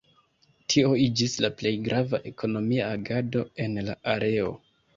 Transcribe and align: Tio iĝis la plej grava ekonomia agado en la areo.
Tio 0.73 0.87
iĝis 1.07 1.35
la 1.45 1.51
plej 1.59 1.75
grava 1.89 2.21
ekonomia 2.31 2.89
agado 2.97 3.47
en 3.67 3.79
la 3.91 4.01
areo. 4.19 4.53